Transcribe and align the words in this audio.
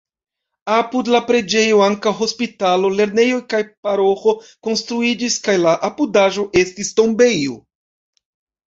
Apud 0.75 1.09
la 1.15 1.19
preĝejo 1.27 1.81
ankaŭ 1.87 2.13
hospitalo, 2.21 2.91
lernejo 3.01 3.43
kaj 3.53 3.61
paroĥo 3.85 4.35
konstruiĝis 4.69 5.41
kaj 5.49 5.57
la 5.69 5.79
apudaĵo 5.91 6.49
estis 6.65 6.95
tombejo. 7.03 7.63